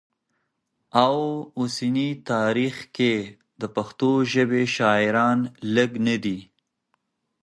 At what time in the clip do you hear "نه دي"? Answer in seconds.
6.07-6.39